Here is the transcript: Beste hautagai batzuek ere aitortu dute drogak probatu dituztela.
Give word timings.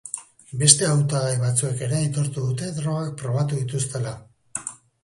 Beste 0.61 0.87
hautagai 0.91 1.35
batzuek 1.43 1.85
ere 1.89 1.99
aitortu 1.99 2.47
dute 2.49 2.73
drogak 2.81 3.17
probatu 3.23 3.63
dituztela. 3.65 4.21